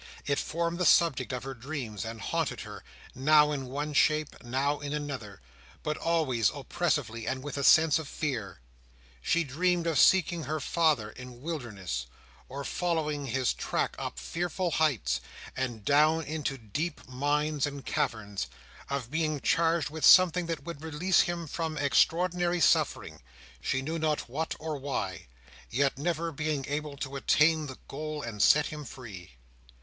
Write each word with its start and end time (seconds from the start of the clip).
It 0.25 0.39
formed 0.39 0.79
the 0.79 0.85
subject 0.87 1.31
of 1.31 1.43
her 1.43 1.53
dreams, 1.53 2.05
and 2.05 2.19
haunted 2.19 2.61
her; 2.61 2.83
now 3.13 3.51
in 3.51 3.67
one 3.67 3.93
shape, 3.93 4.35
now 4.43 4.79
in 4.79 4.93
another; 4.93 5.41
but 5.83 5.95
always 5.95 6.49
oppressively; 6.51 7.27
and 7.27 7.43
with 7.43 7.55
a 7.55 7.63
sense 7.63 7.99
of 7.99 8.07
fear. 8.07 8.61
She 9.21 9.43
dreamed 9.43 9.85
of 9.85 9.99
seeking 9.99 10.45
her 10.45 10.59
father 10.59 11.11
in 11.11 11.43
wildernesses, 11.43 12.07
of 12.49 12.67
following 12.67 13.27
his 13.27 13.53
track 13.53 13.95
up 13.99 14.17
fearful 14.17 14.71
heights, 14.71 15.21
and 15.55 15.85
down 15.85 16.23
into 16.23 16.57
deep 16.57 17.07
mines 17.07 17.67
and 17.67 17.85
caverns; 17.85 18.47
of 18.89 19.11
being 19.11 19.39
charged 19.39 19.91
with 19.91 20.03
something 20.03 20.47
that 20.47 20.63
would 20.63 20.81
release 20.81 21.19
him 21.19 21.45
from 21.45 21.77
extraordinary 21.77 22.59
suffering—she 22.59 23.83
knew 23.83 23.99
not 23.99 24.21
what, 24.27 24.55
or 24.57 24.77
why—yet 24.77 25.99
never 25.99 26.31
being 26.31 26.65
able 26.67 26.97
to 26.97 27.15
attain 27.15 27.67
the 27.67 27.77
goal 27.87 28.23
and 28.23 28.41
set 28.41 28.65
him 28.65 28.83
free. 28.83 29.33